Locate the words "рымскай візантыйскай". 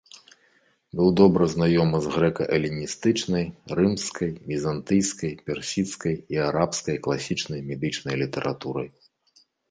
3.79-5.33